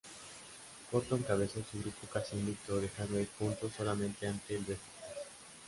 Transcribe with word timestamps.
Porto 0.89 1.15
encabezó 1.15 1.63
su 1.63 1.79
grupo 1.79 2.07
casi 2.11 2.35
invicto, 2.35 2.75
dejando 2.81 3.19
ir 3.19 3.27
puntos 3.37 3.71
solamente 3.73 4.27
ante 4.27 4.55
el 4.55 4.61
Beşiktaş. 4.63 4.87